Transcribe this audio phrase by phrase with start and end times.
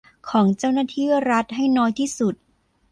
[0.29, 2.35] ของเจ้าหน้าที่รัฐให้น้อยที่สุด